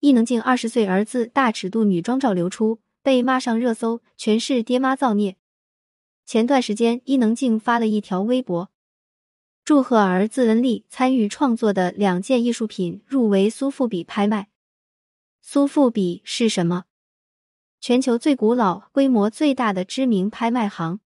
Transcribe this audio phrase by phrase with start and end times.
[0.00, 5.36] 伊能静二十岁儿子大尺度女装照流出，被骂上热搜，全是爹妈造孽。
[6.24, 8.70] 前段时间，伊能静发了一条微博，
[9.64, 14.48] 祝贺儿子恩利参与创作的两件艺术品入围苏富比拍卖。
[15.40, 16.84] 苏富比是什么？
[17.80, 21.00] 全球最古老、规模最大的知名拍卖行。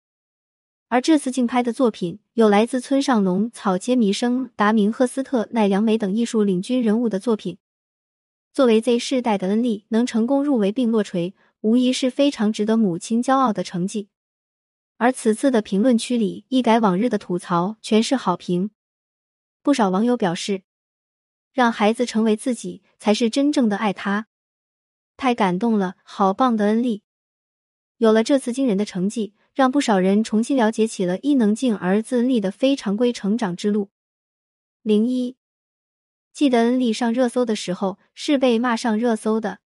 [0.89, 7.59] 而这次竞拍的作品有来自村上隆、草间弥生、达明赫斯特、奈良美等艺术领军人物的作品。
[8.53, 14.09] 作为 Z 世代的恩利，能成功入围并落锤，无疑是非常值得母亲骄傲的成绩。
[14.97, 18.71] 而此次的评论区里，一改往日的吐槽，全是好评。
[19.63, 20.63] 不少网友表示，
[21.53, 24.27] 让孩子成为自己，才是真正的爱他。
[25.17, 27.03] 太感动了，好棒的恩利！
[27.99, 29.35] 有了这次惊人的成绩。
[29.53, 33.91] 让不少人重新了解起了伊能静儿子恩利的非常规成长之路。
[34.83, 35.37] 零一，
[36.33, 39.59] 记得恩利上热搜的时候是被骂上热搜的，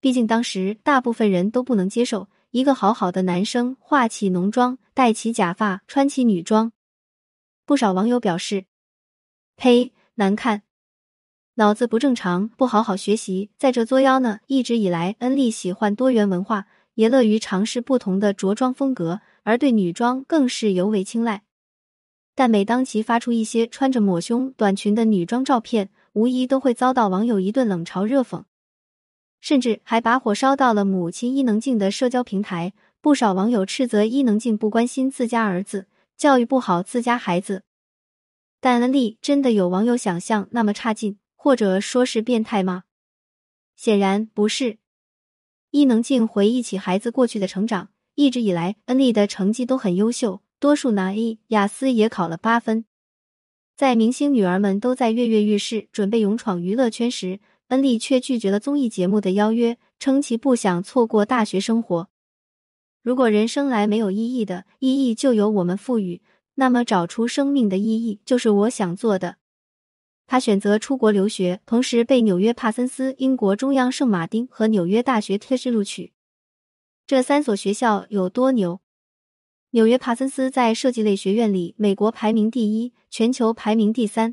[0.00, 6.72] 毕竟当时大部分人都不能接受一个好好的男生化起浓妆、戴起假发、穿起女装。
[7.64, 8.66] 不少网友表示
[9.56, 10.62] ：“呸，难看，
[11.54, 16.66] 脑子不正常，不好好学习，在这作妖呢。”一直以来，恩利喜欢多元文化。
[16.94, 21.44] 也乐于尝试不同的着装风格，而对女装更是尤为青睐。
[22.38, 28.44] 但每当其发出一些穿着抹胸短裙的女装照片，无疑都会遭到网友一顿冷嘲热讽，
[29.40, 32.74] 甚至还把火烧到了母亲伊能静的社交平台。
[33.00, 37.64] 不少网友斥责伊能静不关心自家儿子，教育不好自家孩子。
[38.60, 42.84] 但恩利真的有网友想象那么差劲，或者说是变态吗？
[43.74, 44.78] 显然不是。
[45.72, 52.84] 伊能静回忆起孩子过去的成长，一直以来，恩利的成绩都很优秀，多数拿 A，雅思也考了八分。
[53.76, 62.08] 在明星女儿们都在跃跃欲试，准备勇闯娱乐圈时，恩利却拒绝了综艺节目的邀约，称其不想错过大学生活。
[63.02, 66.20] 如果人生来没有意义的，意义就由我们赋予，
[66.56, 69.36] 那么找出生命的意义就是我想做的。
[70.26, 76.12] 他选择出国留学，同时被纽约帕森斯、英国中央圣马丁和纽约大学贴士录取。
[77.06, 78.80] 这三所学校有多牛？
[79.72, 84.32] 纽约帕森斯在设计类学院里，美国排名第一，全球排名第三；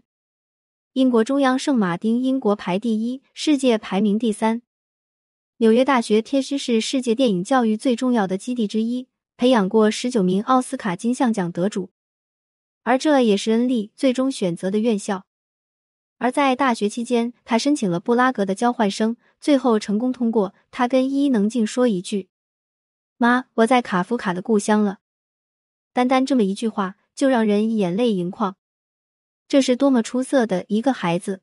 [0.94, 4.62] 英国中央圣马丁，英国排第一，世界排名第三。
[5.58, 11.90] 纽约大学天师是世界电影教育最重要的基地之一，培养过十九名奥斯卡金像奖得主，
[12.84, 15.26] 而这也是恩利最终选择的院校。
[16.18, 20.56] 而在大学期间，他申请了布拉格的交换生，最后成功通过。
[20.72, 22.30] 他跟伊能静说一句
[23.20, 25.00] ：“妈，我在卡夫卡的故乡了。”
[25.96, 28.58] 单单这么一句话，就让人眼泪盈眶。
[29.48, 31.40] 这是多么出色的一个孩子！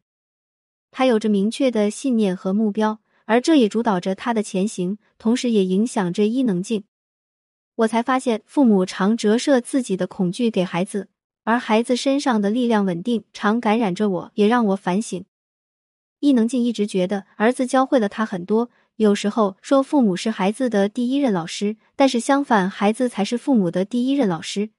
[0.91, 6.85] 他有着明确的信念和目标，而这也主导着他的前行，同时也影响着伊能静。
[7.77, 11.09] 我才发现，父母常折射自己的恐惧给孩子。
[11.45, 15.25] 而孩子身上的力量稳定，常感染着我，也让我反省。
[16.21, 24.71] 伊能静一直觉得儿子教会了他很多，有时候说父母是孩子的第一任老师，但是相反，孩子才是父母的第一任老师。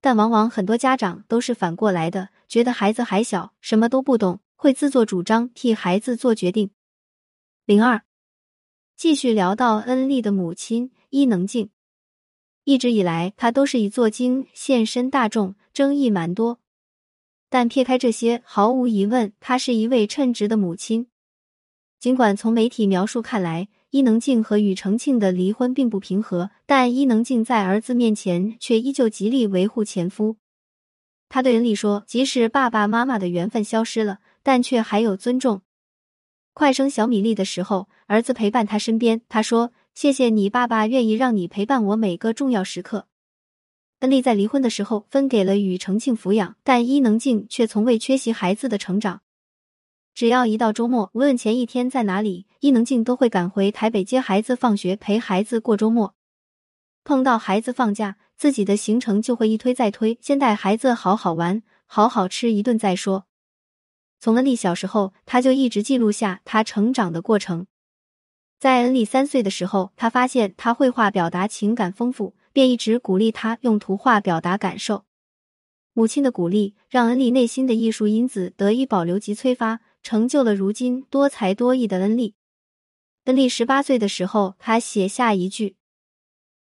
[0.00, 6.70] 但往往很多家长都是反过来的，觉得孩子还小，什么都不懂，会自作主张替孩子做决定。
[7.64, 8.02] 零二，
[8.96, 11.70] 继续聊到恩利的母亲伊能静。
[12.64, 16.60] 一直以来，她都是以做精现身大众，争议蛮多。
[17.50, 21.08] 但撇开这些，毫无疑问，她是一位称职的母亲。
[22.00, 30.36] 尽管从媒体描述看来，伊能静和庾澄庆的离婚并不平和，但伊能静在儿子面前却依旧极力维护前夫。
[31.28, 35.62] 他对恩利说：“即使爸爸妈妈的缘分消失了，但却还有尊重。”
[36.54, 39.72] 快生小米粒的时候，儿子陪伴他身边，他说。
[39.94, 43.08] 谢谢你，爸爸愿意让你陪伴我每个重要时刻。
[43.98, 49.22] 恩利在离婚的时候分给了庾澄庆抚养，但伊能静却从未缺席孩子的成长。
[50.18, 56.16] 只要一到周末，无论前一天在哪里，伊能静都会赶回台北接孩子放学，陪孩子过周末。
[57.04, 63.26] 碰到孩子放假，自己的行程就会一推再推，先带孩子好好玩，好好吃一顿再说。
[64.18, 67.68] 从恩利小时候，他就一直记录下他成长的过程。
[68.58, 75.04] 在恩利三岁的时候，他发现他绘画表达情感丰富，便一直鼓励他用图画表达感受。
[75.92, 82.34] 母亲的鼓励让恩利内心的艺术因子得以保留及催发，成就了如今多才多艺的恩利。
[83.24, 85.76] 恩利十八岁的时候，他写下一句：“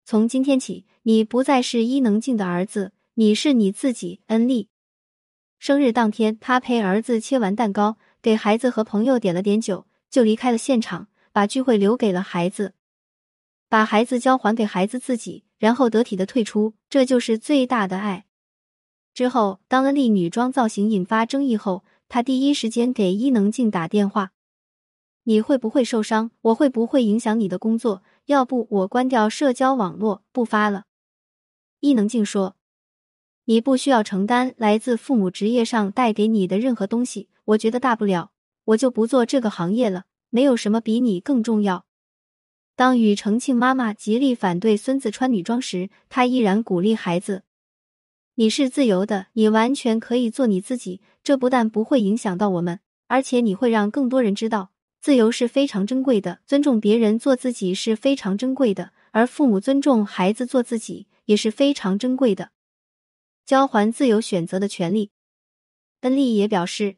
[0.06, 4.70] 从今天起，你不再是伊能静的儿子，你是你自己。”恩利
[5.60, 9.86] 生日当天，他陪儿子切完蛋糕，给孩子和朋友点了点酒。
[10.10, 12.76] 就离开了现场，把聚会留给了孩子，
[13.68, 18.26] 把孩子交还给孩子自己，然后得体的退出，这就是最大的爱。
[19.16, 21.84] 之后，当恩利女装造型引发争议后，
[22.14, 24.34] 他第一时间给伊能静打电话
[25.26, 26.30] ：“你会不会受伤？
[26.42, 28.04] 我会不会影响你的工作？
[28.28, 30.84] 要不我关掉社交网络，不发了。”
[31.82, 32.56] 伊能静说
[33.46, 37.30] ：“你不需要承担来自父母职业上带给你的任何东西。
[37.46, 38.30] 我觉得大不了
[38.66, 41.88] 我就不做这个行业了，没有什么比你更重要。”
[42.78, 47.42] 当与重庆妈妈极力反对孙子穿女装时，他依然鼓励孩子。
[48.36, 51.02] 你是自由的，你完全可以做你自己。
[51.24, 56.40] 这不但不会影响到我们，而且你会让更多人知道，自由是非常珍贵的。
[56.48, 62.50] 尊重别人做自己是非常珍贵的，而父母尊重孩子做自己也是非常珍贵的。
[63.46, 65.12] 交还自由选择的权利，
[66.02, 66.96] 恩利也表示，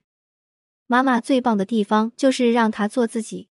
[0.87, 3.49] 妈妈最棒的地方就是让他做自己。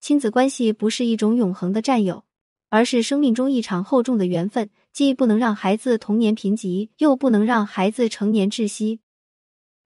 [0.00, 2.24] 亲子关系不是一种永恒的占有，
[2.70, 4.68] 而是生命中一场厚重的缘分。
[4.92, 9.00] 既不能让孩子童年贫瘠，又不能让孩子成年窒息。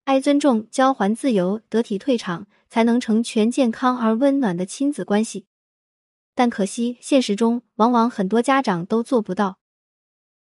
[0.05, 5.47] 爱、尊重、交还自由、得体退场，才能成全健康而温暖的亲子关系。
[6.35, 9.59] 但可惜，现实中往往很多家长都做不到。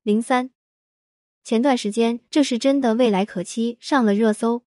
[0.02, 0.50] 零三，
[1.44, 4.64] 前段时间，这是真的未来可期上了热搜。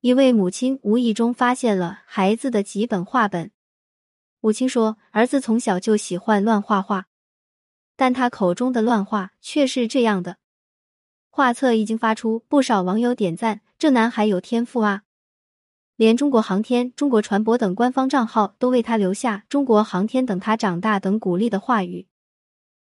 [0.00, 3.52] 一位母亲无意中发现了孩子的几本画本，
[4.40, 7.06] 母亲说，儿子从小就喜欢乱画画。
[7.96, 10.38] 但他口中的乱画却是这样的，
[11.30, 15.02] 画册已经发出，不少网友点赞，这男孩有天赋啊！
[15.96, 22.08] 连中国航天、中国船舶等官方账号都为他留下“中国航天等他长大”等鼓励的话语。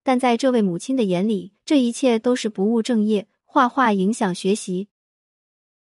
[0.02, 4.88] 但在这位母亲的眼里，这一切都是不务正业，画画影响学习。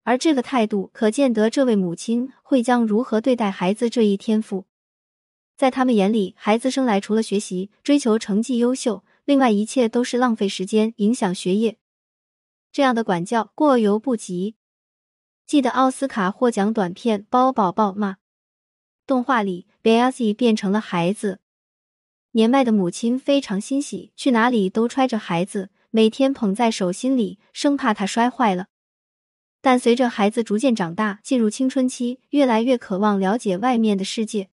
[0.03, 4.67] 而这个态度，可见得这位母亲会将如何对待孩子这一天赋。
[5.57, 11.79] 在他们眼里，孩子生来除了学习、追求成绩优秀，另外一切都是浪费时间、影响学业。
[12.73, 14.57] 这样的管教过犹不及。
[15.47, 18.17] 记得奥斯卡获奖短片《包宝宝》吗？
[19.07, 21.39] 动画里 b e l s y 变成了孩子，
[22.33, 28.69] 年迈的母亲非常欣喜，去哪里都揣着孩子，每天捧在手心里，生怕他摔坏了。
[29.61, 34.49] 但随着孩子逐渐长大，进入青春期，越来越渴望了解外面的世界。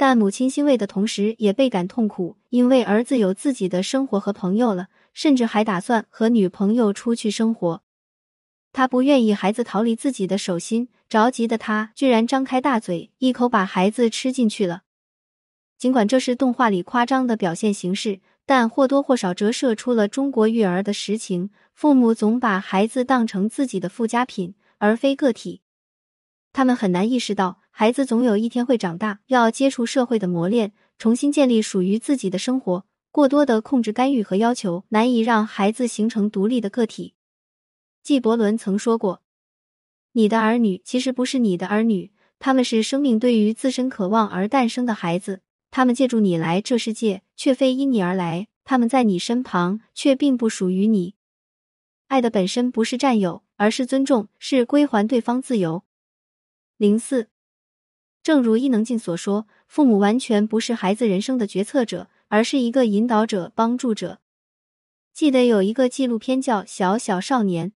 [0.00, 7.82] 但母亲欣慰的同时，也倍感痛苦，因为儿子有自己的生活和朋友了，甚至还打算和女朋友出去生活。
[8.72, 14.84] 他不愿意孩子逃离自己的手心，着急的他居然张开大嘴，一口把孩子吃进去了。
[15.76, 25.60] 尽管这是动画里夸张的表现形式，但或多或少折射出了中国育儿的实情：父母总把孩子当成自己的附加品，而非个体。
[26.54, 27.59] 他们很难意识到。
[27.70, 32.84] 孩子总有一天会长大，要接触社会的磨练，重新建立属于自己的生活。
[33.10, 37.14] 过多的控制、干预和要求，难以让孩子形成独立的个体。
[38.02, 39.22] 纪伯伦曾说过
[40.12, 45.40] ：“你的儿女其实不是你的儿女，他们是生命对于自身渴望而诞生的孩子。
[45.70, 48.48] 他们借助你来这世界，却非因你而来。
[48.64, 51.14] 他们在你身旁，却并不属于你。
[52.08, 55.82] 爱的本身不是占有，而是尊重，是归还对方自由。”
[56.76, 57.28] 零四。
[58.22, 64.20] 正如伊能静所说，父母完全不是孩子人生的决策者，而是一个引导者、帮助者。
[65.12, 67.68] 记得有一个纪录片叫《小小少年》，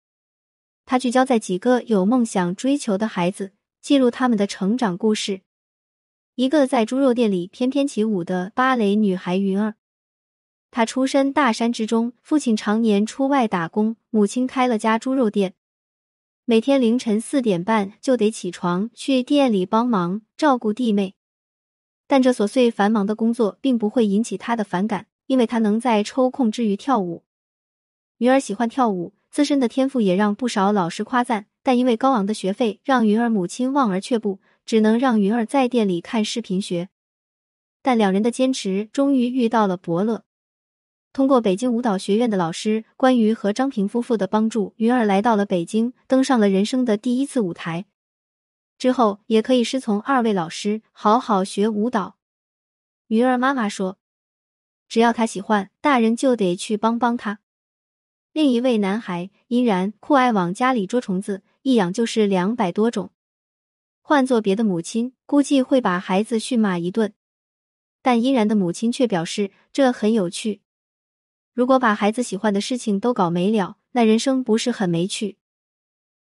[0.85, 5.41] 他聚焦在几个有梦想、追求的孩子，记录他们的成长故事。
[6.35, 9.75] 一个在猪肉店里翩翩起舞的芭蕾女孩云儿，
[10.71, 15.53] 她出身大山之中，父亲常年出外打工，母亲开了家猪肉店。
[16.45, 21.15] 每天凌晨四点半就得起床去店里帮忙照顾弟妹，
[22.05, 27.23] 但这琐碎繁忙的工作并不会引起他的反感，因为他能在抽空之余跳舞。
[28.17, 36.89] 云儿喜欢跳舞，自身的天赋也让不少老师夸赞，但因为高昂的学费，让云儿母亲望而却步，只能让云儿在店里看视频学。
[37.81, 40.25] 但两人的坚持终于遇到了伯乐。
[41.13, 47.85] 通过北京舞蹈学院的老师关于和张平夫妇的帮助，云儿来到了北京，登上了人生的第一次舞台。
[48.79, 52.17] 之后也可以师从二位老师，好好学舞蹈。
[53.09, 53.99] 云儿妈妈说
[54.89, 57.39] ：“只要他喜欢，大人就得去帮帮他。”
[58.33, 63.11] 另一位男孩殷然酷爱往家里捉虫子，一养就是两百多种。
[64.01, 67.13] 换做别的母亲，估计会把孩子训骂一顿，
[68.01, 70.62] 但殷然的母亲却表示这很有趣。
[71.53, 75.37] 如果把孩子喜欢的事情都搞没了，那人生不是很没趣？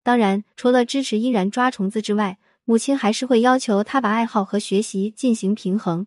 [0.02, 6.06] 当然，除了支持依然抓虫子之外，母亲还是会要求他把爱好和学习进行平衡。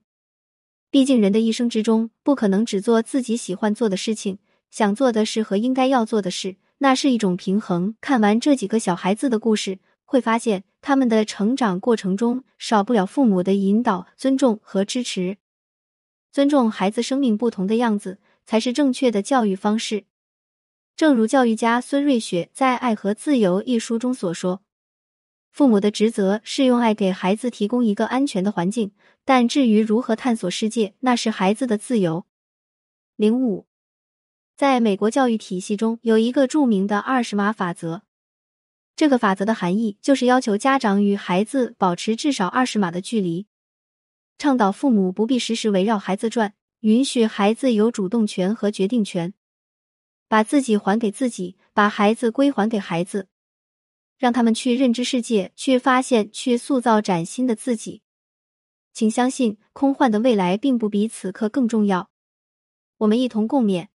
[0.90, 4.40] 毕竟人的一生之中，不可能只做自己喜欢做的事情，
[4.72, 7.96] 想做的事和应该要做的事，那是一种平衡。
[8.02, 15.38] 看完这几个小孩子的故事，会发现他们的成长过程中少不了父母的引导、尊重和支持。
[16.32, 20.06] 尊重孩子生命不同的样子，才是正确的教育方式。
[20.96, 24.62] 正如教育家孙瑞雪在《爱和自由》一书中所说。
[25.52, 28.94] 父母的职责是用爱给孩子提供一个安全的环境，
[29.26, 32.26] 但至于如何探索世界，那是孩子的自由。
[33.18, 33.68] 零五，
[34.56, 38.04] 在美国教育体系中有一个著名的二十码法则，
[38.96, 43.46] 这个法则的含义就是要求家长与孩子保持至少二十码的距离，
[44.38, 49.36] 倡导父母不必时时围绕孩子转，允许孩子有主动权和决定权，
[50.28, 53.28] 把自己还给自己，把孩子归还给孩子。
[54.18, 58.02] 让他们去认知世界，去发现，去塑造崭新的自己。
[58.94, 62.10] 请相信，空幻的未来并不比此刻更重要。
[62.98, 63.90] 我们一同共勉。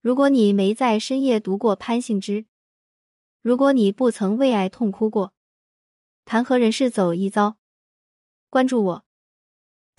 [0.00, 2.46] 如果你没在深夜读过潘幸之，
[3.42, 5.34] 如果你不曾为爱痛哭过，
[6.24, 7.58] 谈何人世走一遭？
[8.50, 9.07] 关注我。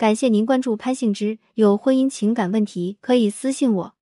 [0.00, 1.38] 感谢您关注潘幸之。
[1.56, 3.99] 有婚姻情感问题可以私信我。